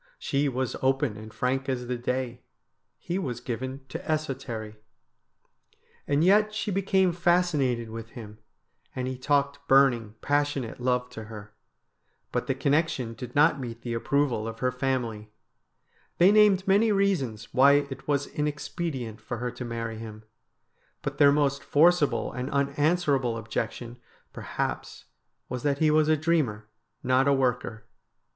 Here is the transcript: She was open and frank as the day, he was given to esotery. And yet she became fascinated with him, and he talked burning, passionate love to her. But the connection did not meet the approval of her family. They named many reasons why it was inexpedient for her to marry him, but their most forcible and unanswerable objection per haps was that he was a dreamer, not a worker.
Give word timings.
She 0.17 0.49
was 0.49 0.75
open 0.81 1.15
and 1.15 1.31
frank 1.31 1.69
as 1.69 1.85
the 1.85 1.95
day, 1.95 2.41
he 2.97 3.19
was 3.19 3.39
given 3.39 3.81
to 3.89 3.99
esotery. 3.99 4.77
And 6.07 6.23
yet 6.23 6.55
she 6.55 6.71
became 6.71 7.11
fascinated 7.13 7.91
with 7.91 8.09
him, 8.17 8.39
and 8.95 9.07
he 9.07 9.15
talked 9.15 9.59
burning, 9.67 10.15
passionate 10.19 10.79
love 10.79 11.11
to 11.11 11.25
her. 11.25 11.53
But 12.31 12.47
the 12.47 12.55
connection 12.55 13.13
did 13.13 13.35
not 13.35 13.59
meet 13.59 13.83
the 13.83 13.93
approval 13.93 14.47
of 14.47 14.57
her 14.57 14.71
family. 14.71 15.29
They 16.17 16.31
named 16.31 16.67
many 16.67 16.91
reasons 16.91 17.53
why 17.53 17.73
it 17.73 18.07
was 18.07 18.25
inexpedient 18.25 19.21
for 19.21 19.37
her 19.37 19.51
to 19.51 19.63
marry 19.63 19.99
him, 19.99 20.23
but 21.03 21.19
their 21.19 21.31
most 21.31 21.63
forcible 21.63 22.31
and 22.33 22.49
unanswerable 22.49 23.37
objection 23.37 23.97
per 24.33 24.41
haps 24.41 25.05
was 25.47 25.61
that 25.61 25.77
he 25.77 25.91
was 25.91 26.09
a 26.09 26.17
dreamer, 26.17 26.67
not 27.03 27.27
a 27.27 27.33
worker. 27.33 27.85